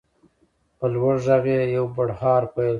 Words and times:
په 0.77 0.85
لوړ 0.93 1.15
غږ 1.25 1.45
یې 1.55 1.61
یو 1.75 1.85
بړهار 1.95 2.43
پیل 2.53 2.67
کړ. 2.67 2.69